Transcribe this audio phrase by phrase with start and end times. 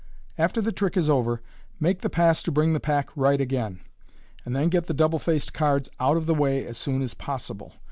[0.35, 1.43] After the trick is over,
[1.79, 3.81] make the pass to bring the pack right again,
[4.43, 7.73] and then get the double faced cards out of the way as soon as possible.